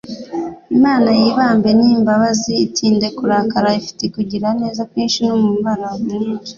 «Imana 0.77 1.09
y'ibambe 1.19 1.69
n'imbabazi 1.79 2.53
itinda 2.65 3.07
kurakara 3.17 3.69
ifite 3.81 4.03
kugira 4.15 4.47
neza 4.61 4.81
kwinshi 4.91 5.19
n'umurava 5.27 5.89
mwinshi». 6.01 6.41